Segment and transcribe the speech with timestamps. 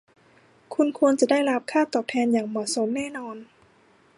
[0.73, 3.35] คุณควรจะได้รับค่าตอบแทนอย่างเหมาะสม แน่นอน